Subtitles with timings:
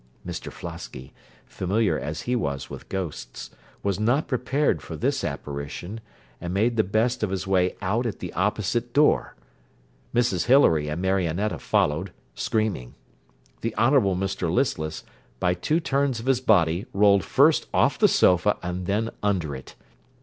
[0.25, 1.11] Mr Flosky,
[1.45, 3.51] familiar as he was with ghosts,
[3.83, 5.99] was not prepared for this apparition,
[6.41, 9.35] and made the best of his way out at the opposite door.
[10.11, 12.95] Mrs Hilary and Marionetta followed, screaming.
[13.61, 15.03] The Honourable Mr Listless,
[15.39, 19.75] by two turns of his body, rolled first off the sofa and then under it.